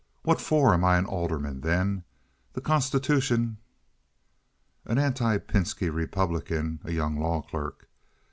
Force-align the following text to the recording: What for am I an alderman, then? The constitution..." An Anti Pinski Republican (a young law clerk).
What 0.23 0.41
for 0.41 0.73
am 0.73 0.83
I 0.83 0.97
an 0.97 1.05
alderman, 1.05 1.61
then? 1.61 2.05
The 2.53 2.59
constitution..." 2.61 3.57
An 4.83 4.97
Anti 4.97 5.37
Pinski 5.37 5.93
Republican 5.93 6.79
(a 6.83 6.91
young 6.91 7.19
law 7.19 7.43
clerk). 7.43 7.87